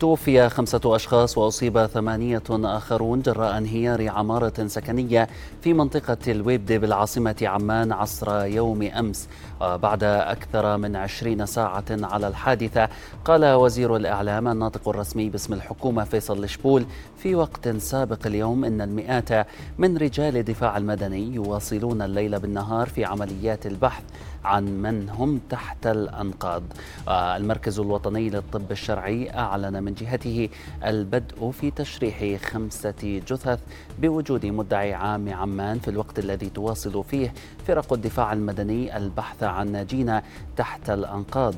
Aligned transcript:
توفي 0.00 0.48
خمسة 0.48 0.80
أشخاص 0.84 1.38
وأصيب 1.38 1.86
ثمانية 1.86 2.42
آخرون 2.50 3.22
جراء 3.22 3.58
انهيار 3.58 4.08
عمارة 4.08 4.66
سكنية 4.66 5.28
في 5.62 5.74
منطقة 5.74 6.16
الويبدي 6.28 6.78
بالعاصمة 6.78 7.36
عمان 7.42 7.92
عصر 7.92 8.44
يوم 8.44 8.82
أمس. 8.82 9.28
بعد 9.60 10.04
أكثر 10.04 10.76
من 10.76 10.96
عشرين 10.96 11.46
ساعة 11.46 11.84
على 11.90 12.28
الحادثة 12.28 12.88
قال 13.24 13.44
وزير 13.44 13.96
الإعلام 13.96 14.48
الناطق 14.48 14.88
الرسمي 14.88 15.30
باسم 15.30 15.52
الحكومة 15.52 16.04
فيصل 16.04 16.44
لشبول 16.44 16.86
في 17.16 17.34
وقت 17.34 17.68
سابق 17.68 18.26
اليوم 18.26 18.64
إن 18.64 18.80
المئات 18.80 19.46
من 19.78 19.96
رجال 19.96 20.36
الدفاع 20.36 20.76
المدني 20.76 21.34
يواصلون 21.34 22.02
الليل 22.02 22.38
بالنهار 22.38 22.88
في 22.88 23.04
عمليات 23.04 23.66
البحث 23.66 24.02
عن 24.44 24.64
من 24.82 25.08
هم 25.10 25.40
تحت 25.50 25.86
الأنقاض. 25.86 26.62
المركز 27.08 27.80
الوطني 27.80 28.30
للطب 28.30 28.70
الشرعي 28.70 29.30
أعلن 29.30 29.85
من 29.86 29.94
جهته 29.94 30.48
البدء 30.84 31.50
في 31.50 31.70
تشريح 31.70 32.42
خمسة 32.42 33.20
جثث 33.28 33.60
بوجود 33.98 34.46
مدعي 34.46 34.94
عام 34.94 35.34
عمان 35.34 35.78
في 35.78 35.88
الوقت 35.88 36.18
الذي 36.18 36.48
تواصل 36.48 37.04
فيه 37.04 37.32
فرق 37.66 37.92
الدفاع 37.92 38.32
المدني 38.32 38.96
البحث 38.96 39.42
عن 39.42 39.72
ناجين 39.72 40.20
تحت 40.56 40.90
الأنقاض. 40.90 41.54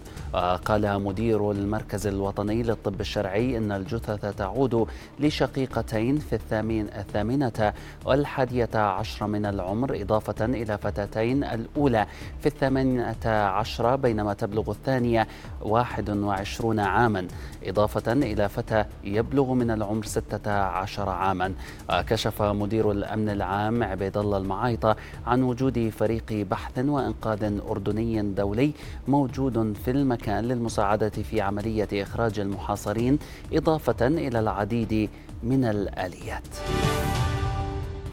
قال 0.64 1.02
مدير 1.02 1.50
المركز 1.50 2.06
الوطني 2.06 2.62
للطب 2.62 3.00
الشرعي 3.00 3.56
إن 3.58 3.72
الجثث 3.72 4.36
تعود 4.36 4.86
لشقيقتين 5.20 6.18
في 6.18 6.32
الثامن 6.32 6.88
الثامنة 6.88 7.72
والحادية 8.04 8.68
عشر 8.74 9.26
من 9.26 9.46
العمر 9.46 10.02
إضافة 10.02 10.44
إلى 10.44 10.78
فتاتين 10.78 11.44
الأولى 11.44 12.06
في 12.40 12.46
الثامنة 12.46 13.26
عشرة 13.26 13.96
بينما 13.96 14.34
تبلغ 14.34 14.70
الثانية 14.70 15.26
واحد 15.62 16.10
وعشرون 16.10 16.80
عاما 16.80 17.26
إضافة 17.64 18.12
إلى 18.22 18.48
فتى 18.48 18.84
يبلغ 19.04 19.52
من 19.52 19.70
العمر 19.70 20.04
ستة 20.04 20.52
عشر 20.52 21.08
عاما 21.08 21.52
كشف 21.90 22.42
مدير 22.42 22.90
الأمن 22.90 23.28
العام 23.28 23.82
عبيد 23.82 24.16
الله 24.16 24.38
المعايطة 24.38 24.96
عن 25.26 25.42
وجود 25.42 25.88
فريق 25.88 26.46
بحث 26.50 26.78
وإنقاذ 26.78 27.60
أردني 27.70 28.22
دولي 28.22 28.72
موجود 29.08 29.76
في 29.84 29.90
المكان 29.90 30.44
للمساعدة 30.44 31.08
في 31.08 31.40
عملية 31.40 31.88
إخراج 31.92 32.40
المحاصرين 32.40 33.18
إضافة 33.52 34.06
إلى 34.06 34.40
العديد 34.40 35.10
من 35.42 35.64
الآليات. 35.64 36.97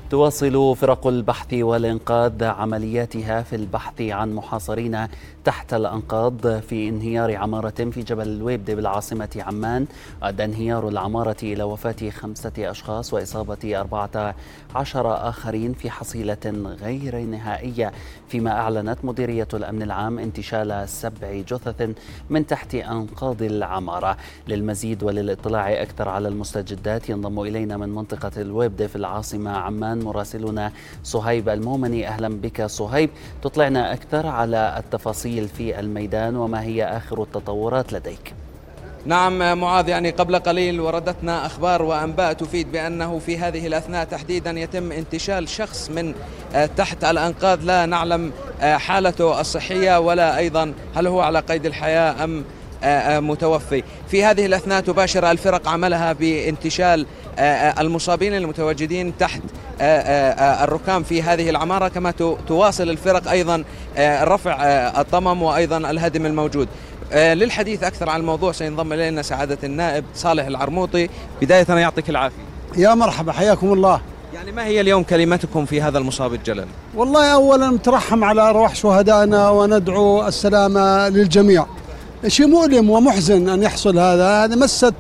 تواصل 0.09 0.75
فرق 0.75 1.07
البحث 1.07 1.53
والإنقاذ 1.53 2.43
عملياتها 2.43 3.41
في 3.41 3.55
البحث 3.55 4.01
عن 4.01 4.33
محاصرين 4.33 5.07
تحت 5.43 5.73
الأنقاض 5.73 6.59
في 6.59 6.89
انهيار 6.89 7.35
عمارة 7.35 7.69
في 7.69 8.01
جبل 8.01 8.27
الويبد 8.27 8.71
بالعاصمة 8.71 9.29
عمان. 9.35 9.85
أدى 10.23 10.45
انهيار 10.45 10.87
العمارة 10.87 11.35
إلى 11.43 11.63
وفاة 11.63 12.09
خمسة 12.09 12.51
أشخاص 12.57 13.13
وإصابة 13.13 13.79
أربعة 13.79 14.35
عشر 14.75 15.29
آخرين 15.29 15.73
في 15.73 15.89
حصيلة 15.89 16.75
غير 16.81 17.19
نهائية. 17.19 17.91
فيما 18.27 18.51
أعلنت 18.51 18.97
مديرية 19.03 19.47
الأمن 19.53 19.81
العام 19.81 20.19
انتشال 20.19 20.89
سبع 20.89 21.41
جثث 21.47 21.89
من 22.29 22.47
تحت 22.47 22.75
أنقاض 22.75 23.41
العمارة. 23.41 24.17
للمزيد 24.47 25.03
وللاطلاع 25.03 25.81
أكثر 25.81 26.09
على 26.09 26.27
المستجدات 26.27 27.09
ينضم 27.09 27.39
إلينا 27.39 27.77
من 27.77 27.89
منطقة 27.89 28.41
الويبد 28.41 28.85
في 28.85 28.95
العاصمة 28.95 29.51
عمان 29.51 29.94
مراسلنا 30.03 30.71
صهيب 31.03 31.49
المومني. 31.49 32.07
أهلا 32.07 32.29
بك 32.29 32.65
صهيب. 32.65 33.09
تطلعنا 33.43 33.93
أكثر 33.93 34.27
على 34.27 34.75
التفاصيل 34.77 35.47
في 35.47 35.79
الميدان 35.79 36.35
وما 36.35 36.61
هي 36.61 36.85
آخر 36.85 37.23
التطورات 37.23 37.93
لديك. 37.93 38.33
نعم 39.05 39.59
معاذ 39.59 39.89
يعني 39.89 40.09
قبل 40.09 40.39
قليل 40.39 40.79
وردتنا 40.79 41.45
أخبار 41.45 41.81
وأنباء 41.81 42.33
تفيد 42.33 42.71
بأنه 42.71 43.19
في 43.19 43.37
هذه 43.37 43.67
الأثناء 43.67 44.05
تحديدا 44.05 44.51
يتم 44.51 44.91
انتشال 44.91 45.49
شخص 45.49 45.89
من 45.89 46.13
تحت 46.77 47.03
الأنقاض. 47.03 47.63
لا 47.63 47.85
نعلم 47.85 48.31
حالته 48.61 49.41
الصحية 49.41 49.99
ولا 49.99 50.37
أيضا 50.37 50.73
هل 50.95 51.07
هو 51.07 51.21
على 51.21 51.39
قيد 51.39 51.65
الحياة 51.65 52.23
أم 52.23 52.43
متوفي. 53.29 53.83
في 54.07 54.23
هذه 54.23 54.45
الأثناء 54.45 54.81
تباشر 54.81 55.31
الفرق 55.31 55.67
عملها 55.69 56.13
بانتشال 56.13 57.05
المصابين 57.79 58.35
المتواجدين 58.35 59.17
تحت 59.17 59.41
الركام 59.81 61.03
في 61.03 61.21
هذه 61.21 61.49
العمارة 61.49 61.87
كما 61.87 62.13
تواصل 62.47 62.89
الفرق 62.89 63.29
أيضا 63.29 63.63
رفع 63.99 64.55
الطمم 65.01 65.41
وأيضا 65.41 65.77
الهدم 65.77 66.25
الموجود. 66.25 66.67
للحديث 67.13 67.83
أكثر 67.83 68.09
عن 68.09 68.19
الموضوع 68.19 68.51
سينضم 68.51 68.93
إلينا 68.93 69.21
سعادة 69.21 69.57
النائب 69.63 70.03
صالح 70.15 70.45
العرموطي. 70.45 71.09
بداية 71.41 71.65
يعطيك 71.69 72.09
العافية. 72.09 72.43
يا 72.77 72.93
مرحبا 72.93 73.31
حياكم 73.31 73.73
الله. 73.73 74.01
يعني 74.33 74.51
ما 74.51 74.65
هي 74.65 74.81
اليوم 74.81 75.03
كلمتكم 75.03 75.65
في 75.65 75.81
هذا 75.81 75.97
المصاب 75.97 76.33
الجلل؟ 76.33 76.67
والله 76.95 77.33
أولا 77.33 77.69
نترحم 77.69 78.23
على 78.23 78.41
أرواح 78.41 78.75
شهدائنا 78.75 79.49
وندعو 79.49 80.27
السلامة 80.27 81.09
للجميع. 81.09 81.65
شيء 82.27 82.47
مؤلم 82.47 82.89
ومحزن 82.89 83.49
أن 83.49 83.63
يحصل 83.63 83.99
هذا. 83.99 84.43
هذا 84.43 84.55
مست 84.55 84.93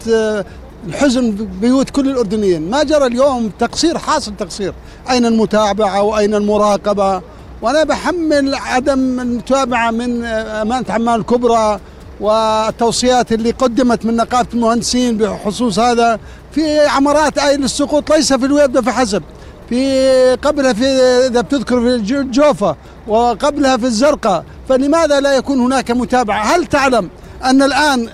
الحزن 0.85 1.31
بيوت 1.61 1.89
كل 1.89 2.09
الأردنيين. 2.09 2.69
ما 2.69 2.83
جرى 2.83 3.05
اليوم 3.05 3.51
تقصير 3.59 3.97
حاصل 3.97 4.35
تقصير. 4.37 4.73
أين 5.09 5.25
المتابعة 5.25 6.01
وأين 6.01 6.35
المراقبة؟ 6.35 7.21
وأنا 7.61 7.83
بحمل 7.83 8.55
عدم 8.55 9.19
المتابعة 9.19 9.91
من 9.91 10.25
أمانة 10.25 10.85
عمان 10.89 11.19
الكبرى 11.19 11.79
والتوصيات 12.19 13.31
اللي 13.31 13.51
قدمت 13.51 14.05
من 14.05 14.15
نقابة 14.15 14.47
المهندسين 14.53 15.17
بخصوص 15.17 15.79
هذا. 15.79 16.19
في 16.51 16.79
عمارات 16.79 17.37
آيل 17.37 17.63
السقوط 17.63 18.11
ليس 18.11 18.33
في 18.33 18.45
الويبدة 18.45 18.81
فحسب 18.81 19.23
في 19.69 20.37
قبلها 20.41 20.73
في 20.73 20.85
إذا 21.27 21.41
بتذكر 21.41 21.81
في 21.81 21.95
الجوفه 21.95 22.75
وقبلها 23.07 23.77
في 23.77 23.85
الزرقاء. 23.85 24.43
فلماذا 24.69 25.19
لا 25.19 25.33
يكون 25.33 25.59
هناك 25.59 25.91
متابعة؟ 25.91 26.43
هل 26.43 26.65
تعلم 26.65 27.09
أن 27.45 27.61
الآن 27.61 28.09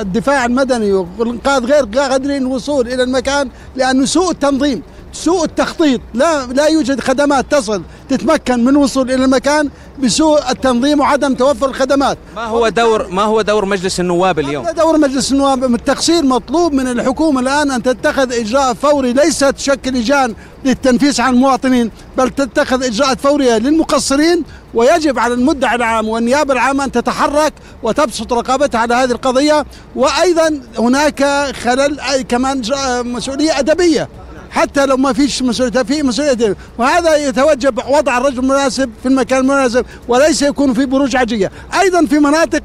الدفاع 0.00 0.44
المدني 0.44 0.92
والإنقاذ 0.92 1.64
غير 1.64 1.84
قادرين 1.84 2.42
الوصول 2.42 2.88
إلى 2.88 3.02
المكان 3.02 3.48
لأنه 3.76 4.04
سوء 4.04 4.30
التنظيم 4.30 4.82
سوء 5.12 5.44
التخطيط 5.44 6.00
لا 6.14 6.46
لا 6.46 6.66
يوجد 6.66 7.00
خدمات 7.00 7.44
تصل 7.50 7.82
تتمكن 8.08 8.64
من 8.64 8.68
الوصول 8.68 9.10
إلى 9.10 9.24
المكان. 9.24 9.70
بسوء 9.98 10.50
التنظيم 10.50 11.00
وعدم 11.00 11.34
توفر 11.34 11.66
الخدمات. 11.66 12.18
ما 12.36 12.44
هو 12.44 12.68
دور 12.68 13.08
ما 13.08 13.22
هو 13.22 13.42
دور 13.42 13.64
مجلس 13.64 14.00
النواب 14.00 14.38
اليوم؟ 14.38 14.66
دور 14.70 14.98
مجلس 14.98 15.32
النواب. 15.32 15.74
التقصير 15.74 16.22
مطلوب 16.22 16.72
من 16.72 16.88
الحكومة 16.88 17.40
الآن 17.40 17.70
أن 17.70 17.82
تتخذ 17.82 18.32
إجراء 18.32 18.74
فوري 18.74 19.12
ليس 19.12 19.38
تشكل 19.38 19.90
لجان 19.90 20.34
للتنفيس 20.64 21.20
عن 21.20 21.34
المواطنين 21.34 21.90
بل 22.16 22.30
تتخذ 22.30 22.84
إجراءات 22.84 23.20
فورية 23.20 23.58
للمقصرين 23.58 24.42
ويجب 24.74 25.18
على 25.18 25.34
المدعي 25.34 25.74
العام 25.76 26.08
والنيابة 26.08 26.52
العامة 26.54 26.84
أن 26.84 26.92
تتحرك 26.92 27.52
وتبسط 27.82 28.32
رقابتها 28.32 28.78
على 28.78 28.94
هذه 28.94 29.10
القضية. 29.10 29.66
وأيضا 29.96 30.60
هناك 30.78 31.24
خلل 31.64 32.22
كمان 32.28 32.62
مسؤولية 33.04 33.58
أدبية. 33.58 34.08
حتى 34.54 34.86
لو 34.86 34.96
ما 34.96 35.12
فيش 35.12 35.42
مسؤولية 35.42 35.82
في 35.82 36.02
مسؤولية 36.02 36.56
وهذا 36.78 37.16
يتوجب 37.16 37.78
وضع 37.88 38.18
الرجل 38.18 38.38
المناسب 38.38 38.90
في 39.02 39.08
المكان 39.08 39.38
المناسب 39.40 39.86
وليس 40.08 40.42
يكون 40.42 40.74
في 40.74 40.86
بروج 40.86 41.16
عاجية. 41.16 41.50
أيضا 41.80 42.06
في 42.06 42.18
مناطق 42.18 42.62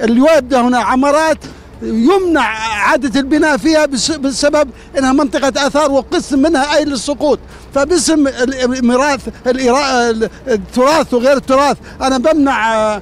اليود 0.00 0.54
هنا 0.54 0.78
عمارات 0.78 1.38
يمنع 1.82 2.56
إعادة 2.56 3.20
البناء 3.20 3.56
فيها 3.56 3.86
بسبب 4.18 4.70
أنها 4.98 5.12
منطقة 5.12 5.66
آثار 5.66 5.92
وقسم 5.92 6.38
منها 6.38 6.76
أي 6.76 6.84
للسقوط 6.84 7.38
فباسم 7.74 8.28
الميراث 8.28 9.28
التراث 10.48 11.14
وغير 11.14 11.36
التراث 11.36 11.76
أنا 12.00 12.18
بمنع 12.18 13.00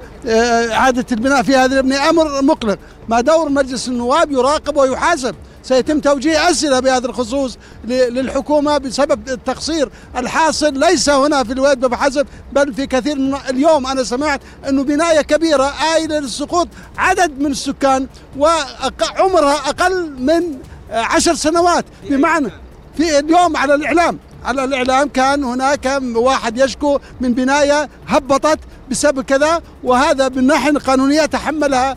إعادة 0.72 1.06
البناء 1.12 1.42
في 1.42 1.56
هذه 1.56 1.72
الأبنية 1.72 2.10
أمر 2.10 2.42
مقلق. 2.42 2.78
ما 3.08 3.20
دور 3.20 3.48
مجلس 3.48 3.88
النواب 3.88 4.32
يراقب 4.32 4.76
ويحاسب. 4.76 5.34
سيتم 5.64 6.00
توجيه 6.00 6.50
أسئلة 6.50 6.80
بهذا 6.80 7.06
الخصوص 7.06 7.58
للحكومة 7.84 8.78
بسبب 8.78 9.28
التقصير 9.28 9.88
الحاصل 10.16 10.78
ليس 10.78 11.08
هنا 11.08 11.44
في 11.44 11.52
الواد 11.52 11.86
فحسب 11.86 12.26
بل 12.52 12.74
في 12.74 12.86
كثير 12.86 13.18
من 13.18 13.36
اليوم. 13.50 13.86
أنا 13.86 14.04
سمعت 14.04 14.40
أنه 14.68 14.84
بناية 14.84 15.20
كبيرة 15.20 15.74
آيلة 15.94 16.18
للسقوط 16.18 16.68
عدد 16.98 17.38
من 17.38 17.50
السكان 17.50 18.06
وعمرها 18.38 19.54
أقل 19.54 20.10
من 20.18 20.58
عشر 20.90 21.34
سنوات. 21.34 21.84
بمعنى 22.10 22.50
في 22.96 23.18
اليوم 23.18 23.56
على 23.56 23.74
الإعلام. 23.74 24.18
على 24.44 24.64
الإعلام 24.64 25.08
كان 25.08 25.44
هناك 25.44 26.00
واحد 26.14 26.58
يشكو 26.58 26.98
من 27.20 27.34
بناية 27.34 27.88
هبطت 28.08 28.58
بسبب 28.90 29.22
كذا 29.22 29.60
وهذا 29.84 30.28
من 30.28 30.38
الناحية 30.38 30.70
القانونية 30.70 31.26
تحملها 31.26 31.96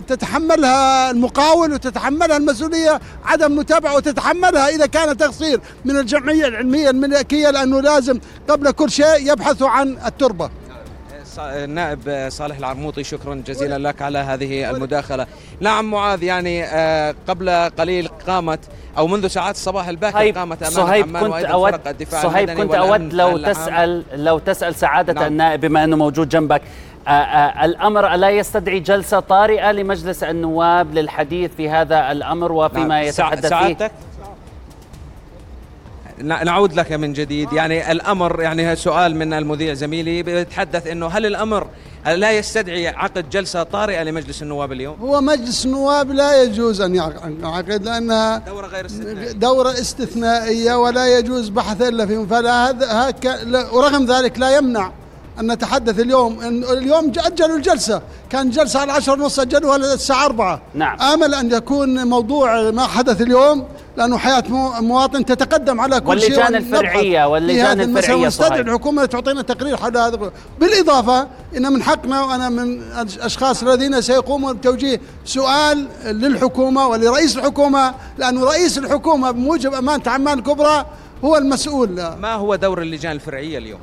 تتحملها 0.00 1.10
المقاول 1.10 1.72
وتتحملها 1.72 2.36
المسؤولية 2.36 3.00
عدم 3.24 3.56
متابعة 3.58 3.94
وتتحملها 3.96 4.68
إذا 4.68 4.86
كان 4.86 5.16
تقصير 5.16 5.60
من 5.84 5.96
الجمعية 5.96 6.46
العلمية 6.46 6.90
الملكية 6.90 7.50
لأنه 7.50 7.80
لازم 7.80 8.20
قبل 8.48 8.70
كل 8.70 8.90
شيء 8.90 9.32
يبحثوا 9.32 9.68
عن 9.68 9.98
التربة. 10.06 10.50
ص- 11.36 11.38
النائب 11.38 12.28
صالح 12.30 12.58
العرموطي 12.58 13.04
شكرا 13.04 13.42
جزيلا 13.46 13.88
لك 13.88 14.02
على 14.02 14.18
هذه 14.18 14.70
المداخلة. 14.70 15.26
نعم 15.60 15.90
معاذ 15.90 16.22
يعني 16.22 16.64
آه، 16.64 17.14
قبل 17.28 17.50
قليل 17.78 18.08
قامت 18.30 18.60
أو 18.98 19.06
منذ 19.06 19.26
ساعات 19.26 19.54
الصباح 19.54 19.88
الباكر 19.88 20.14
صهيب 20.18 20.38
قامت 20.38 20.62
أمام 20.62 20.74
صهيب 20.74 21.16
عمان 21.16 21.22
كنت 21.32 21.44
أود 21.44 21.70
فرق 21.72 21.88
الدفاع 21.88 22.22
صهيب 22.22 22.50
كنت 22.50 22.74
أود 22.74 23.14
لو. 23.14 23.38
تسأل 23.38 24.02
لو 24.14 24.38
تسأل 24.38 24.74
سعادة 24.74 25.12
نعم. 25.12 25.24
النائب 25.26 25.60
بما 25.60 25.84
أنه 25.84 25.96
موجود 25.96 26.28
جنبك 26.28 26.62
آه، 27.08 27.10
آه، 27.10 27.64
الأمر 27.64 28.14
ألا 28.14 28.30
يستدعي 28.30 28.80
جلسة 28.80 29.20
طارئة 29.20 29.72
لمجلس 29.72 30.22
النواب 30.22 30.94
للحديث 30.94 31.50
في 31.56 31.70
هذا 31.70 32.12
الأمر 32.12 32.52
وفيما 32.52 32.86
نعم. 32.88 33.02
يتحدث 33.08 33.40
فيه 33.42 33.48
سعادتك 33.48 33.82
ن- 33.90 34.05
نعود 36.22 36.74
لك 36.74 36.92
من 36.92 37.12
جديد. 37.12 37.52
يعني 37.52 37.92
الأمر 37.92 38.42
يعني 38.42 38.76
سؤال 38.76 39.16
من 39.16 39.32
المذيع 39.32 39.74
زميلي 39.74 40.22
بيتحدث 40.22 40.86
إنه 40.86 41.06
هل 41.06 41.26
الأمر 41.26 41.66
لا 42.06 42.32
يستدعي 42.32 42.88
عقد 42.88 43.30
جلسة 43.30 43.62
طارئة 43.62 44.02
لمجلس 44.02 44.42
النواب 44.42 44.72
اليوم؟ 44.72 44.96
هو 45.00 45.20
مجلس 45.20 45.66
النواب 45.66 46.10
لا 46.10 46.42
يجوز 46.42 46.80
أن 46.80 46.94
يعقد 46.94 47.84
لانها 47.84 48.38
دورة 48.38 48.66
غير 48.66 48.86
استثنائية. 48.86 49.32
دورة 49.32 49.70
استثنائية 49.70 50.74
ولا 50.74 51.18
يجوز 51.18 51.48
بحث 51.48 51.82
إلا 51.82 52.06
فيهم. 52.06 52.26
فلا 52.26 52.68
هذا 52.68 52.86
هك 52.92 53.38
ورغم 53.72 54.06
ذلك 54.06 54.38
لا 54.38 54.56
يمنع 54.56 54.92
أن 55.40 55.52
نتحدث 55.52 56.00
اليوم. 56.00 56.40
إن 56.40 56.64
اليوم 56.64 57.12
أجلوا 57.18 57.56
الجلسة. 57.56 58.02
كان 58.30 58.50
جلسة 58.50 58.80
على 58.80 58.92
عشر 58.92 59.12
ونص 59.12 59.40
أجلوها 59.40 59.78
للساعة 59.78 60.24
أربعة. 60.24 60.62
نعم. 60.74 61.00
آمل 61.00 61.34
أن 61.34 61.52
يكون 61.52 62.06
موضوع 62.06 62.70
ما 62.70 62.86
حدث 62.86 63.20
اليوم 63.20 63.64
لأنه 63.96 64.18
حياة 64.18 64.42
مو- 64.48 64.72
مواطن 64.80 65.24
تتقدم 65.24 65.80
على 65.80 66.00
كل 66.00 66.20
شيء 66.20 66.30
واللجان 66.44 66.62
الفرعية- 66.64 67.26
واللجان 67.26 67.80
الفرعية 67.80 68.14
ونستدعي 68.24 68.48
صهيب. 68.50 68.68
الحكومة 68.68 69.04
تعطينا 69.04 69.42
تقرير 69.42 69.76
حول 69.76 69.96
هذا 69.96 70.30
بالإضافة 70.60 71.28
إن 71.56 71.72
من 71.72 71.82
حقنا 71.82 72.22
وأنا 72.24 72.48
من 72.48 72.82
الأشخاص 72.82 73.62
الذين 73.62 74.00
سيقومون 74.00 74.52
بتوجيه 74.56 75.00
سؤال 75.24 75.86
للحكومة 76.04 76.86
ولرئيس 76.88 77.36
الحكومة 77.36 77.94
لأنه 78.18 78.44
رئيس 78.44 78.78
الحكومة 78.78 79.30
بموجب 79.30 79.74
أمانة 79.74 80.02
عمان 80.06 80.38
الكبرى 80.38 80.86
هو 81.24 81.36
المسؤول 81.36 81.88
ما 82.20 82.34
هو 82.34 82.54
دور 82.54 82.82
اللجان 82.82 83.12
الفرعية 83.12 83.58
اليوم؟ 83.58 83.80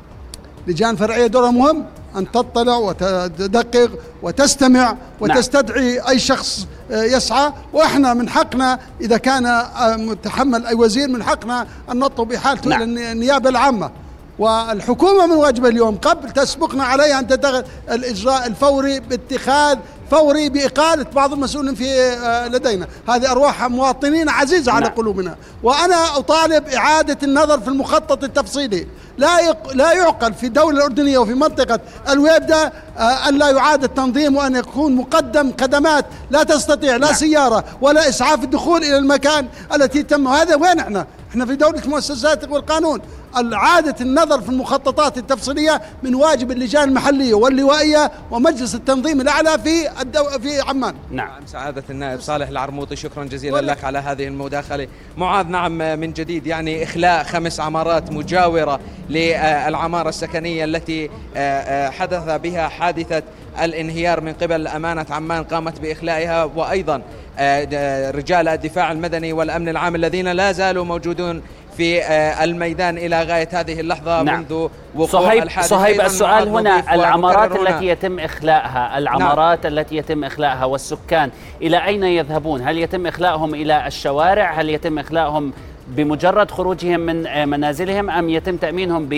لجان 0.66 0.96
فرعية 0.96 1.26
دورها 1.26 1.50
مهم 1.50 1.84
أن 2.16 2.30
تطلع 2.30 2.76
وتدقق 2.76 3.90
وتستمع 4.22 4.96
وتستدعي 5.20 6.00
أي 6.08 6.18
شخص 6.18 6.66
يسعى 6.90 7.52
وإحنا 7.72 8.14
من 8.14 8.28
حقنا 8.28 8.78
إذا 9.00 9.16
كان 9.16 9.46
آه، 9.46 9.96
متحمل 9.96 10.66
أي 10.66 10.74
وزير 10.74 11.08
من 11.08 11.22
حقنا 11.22 11.66
أن 11.92 11.98
نطلب 11.98 12.32
إحالته 12.32 12.70
نعم. 12.70 12.82
إلى 12.82 13.12
النيابة 13.12 13.50
العامة 13.50 13.90
والحكومة 14.38 15.26
من 15.26 15.32
واجبها 15.32 15.70
اليوم 15.70 15.96
قبل 15.96 16.30
تسبقنا 16.30 16.84
عليها 16.84 17.18
أن 17.18 17.26
تتخذ 17.26 17.62
الإجراء 17.90 18.46
الفوري 18.46 19.00
باتخاذ 19.00 19.78
فوري 20.10 20.48
بإقالة 20.48 21.06
بعض 21.14 21.32
المسؤولين 21.32 21.74
في 21.74 22.02
آه، 22.02 22.48
لدينا 22.48 22.86
هذه 23.08 23.30
أرواح 23.30 23.68
مواطنين 23.68 24.28
عزيزة 24.28 24.72
على 24.72 24.84
نعم. 24.84 24.94
قلوبنا 24.94 25.36
وأنا 25.62 26.18
أطالب 26.18 26.68
إعادة 26.68 27.18
النظر 27.22 27.60
في 27.60 27.68
المخطط 27.68 28.24
التفصيلي 28.24 28.86
لا 29.18 29.40
يق... 29.40 29.72
لا 29.72 29.92
يعقل 29.92 30.34
في 30.34 30.46
الدولة 30.46 30.76
الأردنية 30.76 31.18
وفي 31.18 31.34
منطقة 31.34 31.80
الويبدة 32.08 32.72
آه، 32.98 33.28
أن 33.28 33.38
لا 33.38 33.50
يعاد 33.50 33.84
التنظيم 33.84 34.36
وأن 34.36 34.56
يكون 34.56 34.94
مقدم 34.96 35.52
خدمات 35.60 36.06
لا 36.30 36.42
تستطيع 36.42 36.96
لا 36.96 37.06
نعم. 37.06 37.14
سيارة 37.14 37.64
ولا 37.80 38.08
إسعاف 38.08 38.44
الدخول 38.44 38.84
إلى 38.84 38.98
المكان 38.98 39.48
التي 39.74 40.02
تم 40.02 40.28
هذا 40.28 40.56
وين 40.56 40.78
إحنا؟ 40.78 41.06
إحنا 41.30 41.46
في 41.46 41.56
دولة 41.56 41.82
مؤسسات 41.86 42.48
والقانون 42.48 43.00
إعادة 43.36 43.94
النظر 44.00 44.40
في 44.40 44.48
المخططات 44.48 45.18
التفصيلية 45.18 45.82
من 46.02 46.14
واجب 46.14 46.50
اللجان 46.50 46.88
المحلية 46.88 47.34
واللوائية 47.34 48.12
ومجلس 48.30 48.74
التنظيم 48.74 49.20
الأعلى 49.20 49.58
في 49.58 50.00
الدو... 50.00 50.24
في 50.24 50.60
عمان. 50.60 50.94
نعم. 51.10 51.28
نعم 51.28 51.46
سعادة 51.46 51.84
النائب 51.90 52.20
صالح 52.20 52.48
العرموطي 52.48 52.96
شكرا 52.96 53.24
جزيلا 53.24 53.60
لك 53.60 53.84
على 53.84 53.98
هذه 53.98 54.26
المداخلة. 54.26 54.88
معاذ 55.16 55.46
نعم 55.46 55.78
من 55.78 56.12
جديد 56.12 56.46
يعني 56.46 56.82
إخلاء 56.82 57.24
خمس 57.24 57.60
عمارات 57.60 58.12
مجاورة 58.12 58.80
للعمارة 59.10 60.08
السكنية 60.08 60.64
التي 60.64 61.10
آه، 61.36 61.38
آه، 61.38 61.90
حدث 61.90 62.40
بها 62.40 62.68
حادثة 62.68 63.22
الانهيار 63.62 64.20
من 64.20 64.32
قبل 64.32 64.66
أمانة 64.66 65.06
عمان 65.10 65.44
قامت 65.44 65.80
بإخلائها 65.80 66.44
وأيضا 66.44 67.02
آه، 67.38 68.10
رجال 68.10 68.48
الدفاع 68.48 68.92
المدني 68.92 69.32
والأمن 69.32 69.68
العام 69.68 69.94
الذين 69.94 70.28
لا 70.28 70.52
زالوا 70.52 70.84
موجودون 70.84 71.42
في 71.76 72.02
آه، 72.02 72.44
الميدان 72.44 72.98
إلى 72.98 73.22
غاية 73.22 73.48
هذه 73.52 73.80
اللحظة 73.80 74.22
نعم. 74.22 74.40
منذ 74.40 74.68
وقوع 74.94 75.06
صهيب 75.06 75.42
الحادث 75.42 75.68
صهيب 75.68 76.00
السؤال 76.00 76.48
هنا 76.48 76.94
العمارات 76.94 77.52
هنا 77.52 77.70
التي 77.70 77.86
يتم 77.86 78.18
إخلاءها 78.18 78.98
العمارات 78.98 79.66
التي 79.66 79.96
يتم 79.96 80.24
إخلاءها 80.24 80.64
والسكان 80.64 81.30
إلى 81.62 81.86
أين 81.86 82.04
يذهبون؟ 82.04 82.62
هل 82.62 82.78
يتم 82.78 83.06
إخلاءهم 83.06 83.54
إلى 83.54 83.86
الشوارع؟ 83.86 84.52
هل 84.52 84.70
يتم 84.70 84.98
إخلاءهم 84.98 85.52
بمجرد 85.88 86.50
خروجهم 86.50 87.00
من 87.00 87.26
آه، 87.26 87.44
منازلهم؟ 87.44 88.10
أم 88.10 88.30
يتم 88.30 88.56
تأمينهم 88.56 89.08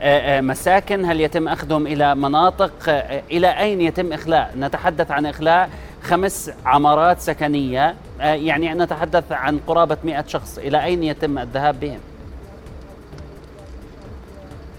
بمساكن؟ 0.00 1.04
هل 1.04 1.20
يتم 1.20 1.48
أخذهم 1.48 1.86
إلى 1.86 2.14
مناطق؟ 2.14 2.72
آه، 2.88 3.22
إلى 3.30 3.48
أين 3.48 3.80
يتم 3.80 4.12
إخلاء؟ 4.12 4.54
نتحدث 4.58 5.10
عن 5.10 5.26
إخلاء 5.26 5.68
خمس 6.04 6.50
عمارات 6.66 7.20
سكنية. 7.20 7.94
آه، 8.20 8.34
يعني 8.34 8.74
نتحدث 8.74 9.32
عن 9.32 9.60
قرابة 9.66 9.96
100 10.04 10.24
شخص. 10.26 10.58
إلى 10.58 10.84
أين 10.84 11.02
يتم 11.02 11.38
الذهاب 11.38 11.80
بهم؟ 11.80 11.98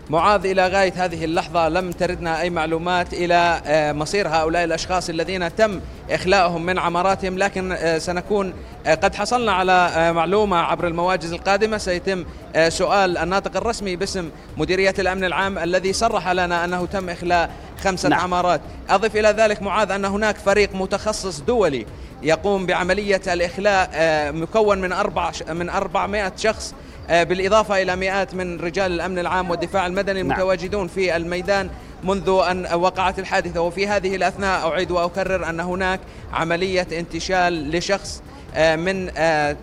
معاذ 0.10 0.46
إلى 0.46 0.68
غاية 0.68 1.06
هذه 1.06 1.26
اللحظة 1.26 1.70
لم 1.70 1.92
تردنا 1.92 2.42
أي 2.42 2.50
معلومات 2.50 3.14
إلى 3.14 3.62
آه، 3.66 3.92
مصير 3.92 4.28
هؤلاء 4.28 4.64
الأشخاص 4.64 5.10
الذين 5.10 5.56
تم 5.56 5.80
إخلاؤهم 6.12 6.66
من 6.66 6.80
عماراتهم. 6.80 7.38
لكن 7.38 7.72
آه، 7.72 7.98
سنكون 7.98 8.54
قد 8.88 9.16
حصلنا 9.16 9.52
على 9.52 10.12
معلومة 10.16 10.58
عبر 10.58 10.88
المواجز 10.88 11.34
القادمة. 11.34 11.78
سيتم 11.78 12.26
سؤال 12.68 13.18
الناطق 13.18 13.58
الرسمي 13.58 13.96
باسم 13.96 14.30
مديرية 14.58 14.94
الأمن 15.00 15.24
العام 15.24 15.58
الذي 15.58 15.94
صرح 15.94 16.30
لنا 16.30 16.66
أنه 16.66 16.86
تم 16.86 17.10
إخلاء 17.10 17.50
خمسة 17.80 18.10
نعم. 18.10 18.20
عمارات 18.20 18.62
أضف 18.90 19.16
إلى 19.16 19.28
ذلك 19.28 19.62
معاذ 19.62 19.92
أن 19.92 20.06
هناك 20.06 20.38
فريق 20.38 20.76
متخصص 20.76 21.40
دولي 21.40 21.86
يقوم 22.24 22.66
بعملية 22.66 23.22
الإخلاء 23.28 23.90
آه، 23.94 24.32
مكون 24.32 24.82
من 24.82 24.92
أربع 24.92 25.32
من 25.50 25.70
400 25.70 26.32
شخص 26.38 26.74
آه، 27.10 27.24
بالإضافة 27.24 27.82
إلى 27.82 27.96
مئات 27.96 28.36
من 28.36 28.60
رجال 28.60 28.92
الأمن 28.92 29.20
العام 29.20 29.50
والدفاع 29.50 29.88
المدني 29.88 30.22
نعم. 30.22 30.32
المتواجدون 30.32 30.88
في 30.88 31.16
الميدان 31.16 31.70
منذ 32.04 32.42
أن 32.50 32.74
وقعت 32.74 33.20
الحادثة 33.20 33.62
وفي 33.62 33.88
هذه 33.88 34.16
الأثناء 34.16 34.68
أعيد 34.68 34.92
وأكرر 34.92 35.50
أن 35.50 35.60
هناك 35.60 36.00
عملية 36.34 36.88
انتشال 36.92 37.72
لشخص 37.72 38.22
من 38.56 39.10
آه، 39.18 39.56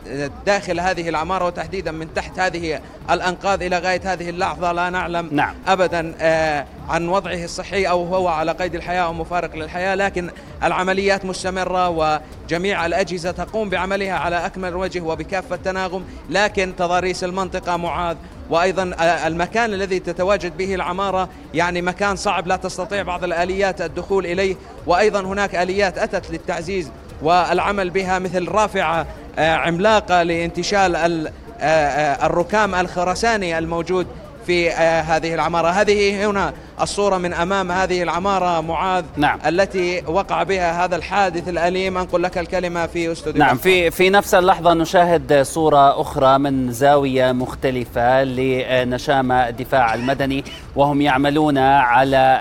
داخل 0.46 0.80
هذه 0.80 1.08
العمارة 1.08 1.46
وتحديدا 1.46 1.92
من 1.92 2.14
تحت 2.14 2.38
هذه 2.38 2.80
الأنقاض 3.10 3.62
إلى 3.62 3.78
غاية 3.78 4.00
هذه 4.04 4.30
اللحظة 4.30 4.72
لا 4.72 4.90
نعلم 4.90 5.28
نعم. 5.32 5.54
ابدا 5.66 6.14
آه، 6.20 6.66
عن 6.88 7.08
وضعه 7.08 7.44
الصحي 7.44 7.84
أو 7.84 8.04
هو 8.04 8.28
على 8.28 8.52
قيد 8.52 8.74
الحياة 8.74 9.02
أو 9.02 9.12
مفارق 9.12 9.56
للحياة 9.56 9.94
لكن 9.94 10.30
العمليات 10.62 11.24
مستمرة 11.24 11.88
وجميع 11.88 12.86
الأجهزة 12.86 13.30
تقوم 13.30 13.68
بعملها 13.68 14.12
على 14.12 14.46
أكمل 14.46 14.76
وجه 14.76 15.00
وبكافة 15.00 15.56
تناغم 15.56 16.04
لكن 16.30 16.72
تضاريس 16.78 17.24
المنطقة 17.24 17.76
معاذ 17.76 18.16
وأيضا 18.50 18.94
آه، 18.98 19.26
المكان 19.26 19.74
الذي 19.74 19.98
تتواجد 19.98 20.56
به 20.56 20.74
العمارة 20.74 21.28
يعني 21.54 21.82
مكان 21.82 22.16
صعب 22.16 22.46
لا 22.46 22.56
تستطيع 22.56 23.02
بعض 23.02 23.24
الآليات 23.24 23.80
الدخول 23.80 24.26
إليه 24.26 24.56
وأيضا 24.86 25.20
هناك 25.20 25.54
آليات 25.54 25.98
أتت 25.98 26.30
للتعزيز 26.30 26.90
والعمل 27.22 27.90
بها 27.90 28.18
مثل 28.18 28.48
رافعه 28.48 29.06
آه، 29.38 29.54
عملاقه 29.54 30.22
لانتشال 30.22 30.96
ال- 30.96 31.26
آه، 31.60 31.64
آه، 31.64 32.26
الركام 32.26 32.74
الخرساني 32.74 33.58
الموجود 33.58 34.06
في 34.46 34.70
هذه 34.70 35.34
العمارة. 35.34 35.68
هذه 35.68 36.26
هنا 36.30 36.52
الصورة 36.80 37.18
من 37.18 37.34
أمام 37.34 37.72
هذه 37.72 38.02
العمارة 38.02 38.60
معاذ 38.60 39.04
نعم. 39.16 39.38
التي 39.46 40.02
وقع 40.06 40.42
بها 40.42 40.84
هذا 40.84 40.96
الحادث 40.96 41.48
الأليم. 41.48 41.98
أنقل 41.98 42.22
لك 42.22 42.38
الكلمة 42.38 42.86
في 42.86 43.12
أستوديو 43.12 43.42
نعم 43.44 43.56
في 43.56 43.90
في 43.90 44.10
نفس 44.10 44.34
اللحظة 44.34 44.74
نشاهد 44.74 45.42
صورة 45.42 46.00
أخرى 46.00 46.38
من 46.38 46.72
زاوية 46.72 47.32
مختلفة 47.32 48.24
لنشامة 48.24 49.48
الدفاع 49.48 49.94
المدني 49.94 50.44
وهم 50.76 51.00
يعملون 51.00 51.58
على 51.58 52.40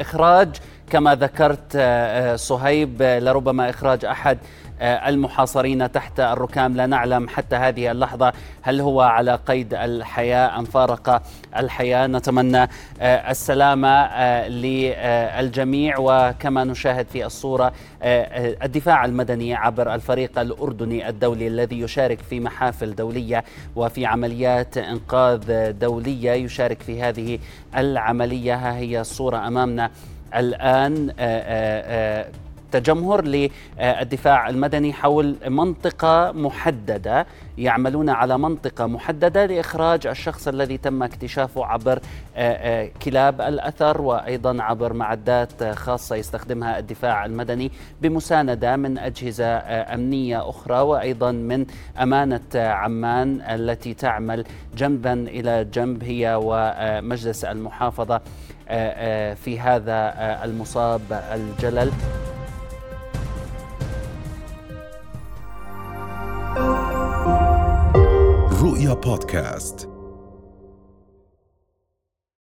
إخراج 0.00 0.48
كما 0.90 1.14
ذكرت 1.14 1.76
آه، 1.76 2.32
آه، 2.32 2.36
صهيب 2.36 3.02
آه، 3.02 3.18
لربما 3.18 3.70
إخراج 3.70 4.04
أحد 4.04 4.38
المحاصرين 4.80 5.92
تحت 5.92 6.20
الركام. 6.20 6.76
لا 6.76 6.86
نعلم 6.86 7.28
حتى 7.28 7.56
هذه 7.56 7.90
اللحظة 7.90 8.32
هل 8.62 8.80
هو 8.80 9.00
على 9.00 9.38
قيد 9.46 9.74
الحياة 9.74 10.58
أم 10.58 10.64
فارق 10.64 11.22
الحياة. 11.56 12.06
نتمنى 12.06 12.68
السلامة 13.02 14.08
للجميع. 14.48 15.94
وكما 15.98 16.64
نشاهد 16.64 17.06
في 17.12 17.26
الصورة 17.26 17.72
الدفاع 18.62 19.04
المدني 19.04 19.54
عبر 19.54 19.94
الفريق 19.94 20.38
الأردني 20.38 21.08
الدولي 21.08 21.46
الذي 21.46 21.80
يشارك 21.80 22.18
في 22.30 22.40
محافل 22.40 22.94
دولية 22.94 23.44
وفي 23.76 24.06
عمليات 24.06 24.78
إنقاذ 24.78 25.72
دولية 25.72 26.32
يشارك 26.32 26.82
في 26.82 27.02
هذه 27.02 27.38
العملية. 27.76 28.54
ها 28.54 28.76
هي 28.76 29.00
الصورة 29.00 29.46
أمامنا. 29.46 29.90
الآن 30.34 31.10
تجمهر 32.72 33.24
للدفاع 33.24 34.48
المدني 34.48 34.92
حول 34.92 35.36
منطقة 35.46 36.32
محددة 36.32 37.26
يعملون 37.58 38.10
على 38.10 38.38
منطقة 38.38 38.86
محددة 38.86 39.46
لإخراج 39.46 40.06
الشخص 40.06 40.48
الذي 40.48 40.76
تم 40.76 41.02
اكتشافه 41.02 41.66
عبر 41.66 41.98
كلاب 43.02 43.40
الأثر 43.40 44.00
وأيضا 44.02 44.62
عبر 44.62 44.92
معدات 44.92 45.64
خاصة 45.64 46.16
يستخدمها 46.16 46.78
الدفاع 46.78 47.24
المدني 47.24 47.72
بمساندة 48.02 48.76
من 48.76 48.98
أجهزة 48.98 49.56
أمنية 49.94 50.48
أخرى 50.48 50.80
وأيضا 50.80 51.32
من 51.32 51.66
أمانة 52.02 52.40
عمان 52.54 53.40
التي 53.40 53.94
تعمل 53.94 54.44
جنبا 54.76 55.12
إلى 55.12 55.64
جنب 55.64 56.04
هي 56.04 56.40
ومجلس 56.42 57.44
المحافظة 57.44 58.20
في 59.34 59.60
هذا 59.60 60.14
المصاب 60.44 61.00
الجلل. 61.12 61.92
رؤيا 68.88 69.00
بودكاست 69.00 69.97